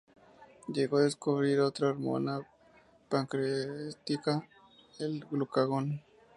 [0.73, 2.41] Llegó a descubrir otra hormona
[3.07, 4.49] pancreática,
[4.97, 6.01] el glucagón.